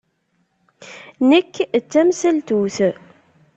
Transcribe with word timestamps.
Nekk 1.29 1.55
d 1.81 1.83
tamsaltut. 1.91 2.77